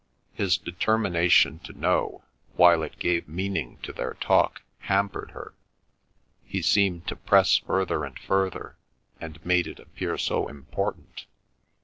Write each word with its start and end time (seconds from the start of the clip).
His 0.33 0.57
determination 0.57 1.59
to 1.59 1.73
know, 1.73 2.23
while 2.55 2.81
it 2.81 2.97
gave 2.97 3.27
meaning 3.27 3.77
to 3.83 3.93
their 3.93 4.15
talk, 4.15 4.63
hampered 4.79 5.29
her; 5.33 5.53
he 6.43 6.63
seemed 6.63 7.05
to 7.05 7.15
press 7.15 7.57
further 7.57 8.03
and 8.03 8.17
further, 8.17 8.77
and 9.19 9.37
made 9.45 9.67
it 9.67 9.77
appear 9.79 10.17
so 10.17 10.47
important. 10.47 11.27